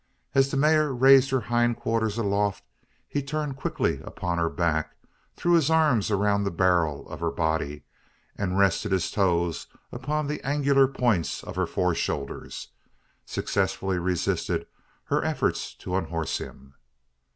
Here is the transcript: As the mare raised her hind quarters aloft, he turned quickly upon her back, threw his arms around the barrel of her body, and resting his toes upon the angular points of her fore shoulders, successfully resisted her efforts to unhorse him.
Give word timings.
As 0.33 0.49
the 0.49 0.57
mare 0.57 0.91
raised 0.91 1.29
her 1.29 1.41
hind 1.41 1.77
quarters 1.77 2.17
aloft, 2.17 2.63
he 3.07 3.21
turned 3.21 3.55
quickly 3.55 4.01
upon 4.03 4.39
her 4.39 4.49
back, 4.49 4.95
threw 5.35 5.51
his 5.51 5.69
arms 5.69 6.09
around 6.09 6.43
the 6.43 6.49
barrel 6.49 7.07
of 7.07 7.19
her 7.19 7.29
body, 7.29 7.83
and 8.35 8.57
resting 8.57 8.91
his 8.91 9.11
toes 9.11 9.67
upon 9.91 10.25
the 10.25 10.41
angular 10.43 10.87
points 10.87 11.43
of 11.43 11.55
her 11.55 11.67
fore 11.67 11.93
shoulders, 11.93 12.69
successfully 13.27 13.99
resisted 13.99 14.65
her 15.03 15.23
efforts 15.23 15.71
to 15.75 15.95
unhorse 15.95 16.39
him. 16.39 16.73